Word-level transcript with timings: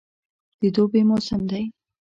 د 0.59 0.61
دوبي 0.75 1.01
موسم 1.09 1.41
دی. 1.51 1.63